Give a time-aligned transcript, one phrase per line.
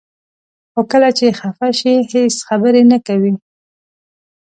[0.71, 3.33] خو کله چې خفه شي هیڅ خبرې نه کوي.